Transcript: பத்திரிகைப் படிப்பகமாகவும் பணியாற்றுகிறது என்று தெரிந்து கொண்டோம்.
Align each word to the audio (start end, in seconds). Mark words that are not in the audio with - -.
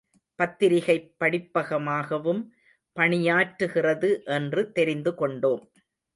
பத்திரிகைப் 0.35 1.15
படிப்பகமாகவும் 1.19 2.49
பணியாற்றுகிறது 2.99 4.23
என்று 4.25 4.71
தெரிந்து 4.71 5.15
கொண்டோம். 5.15 5.71